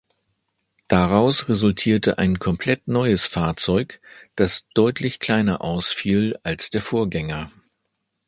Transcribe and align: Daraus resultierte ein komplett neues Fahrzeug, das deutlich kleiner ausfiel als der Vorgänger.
Daraus 0.87 1.47
resultierte 1.47 2.17
ein 2.17 2.39
komplett 2.39 2.87
neues 2.87 3.27
Fahrzeug, 3.27 4.01
das 4.35 4.65
deutlich 4.73 5.19
kleiner 5.19 5.61
ausfiel 5.61 6.39
als 6.41 6.71
der 6.71 6.81
Vorgänger. 6.81 7.51